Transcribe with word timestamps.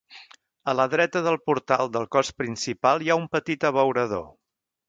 A 0.71 0.73
la 0.79 0.85
dreta 0.93 1.21
del 1.27 1.37
portal 1.51 1.93
del 1.97 2.09
cos 2.17 2.33
principal 2.41 3.05
hi 3.07 3.13
ha 3.15 3.21
un 3.23 3.29
petit 3.37 3.71
abeurador. 3.73 4.29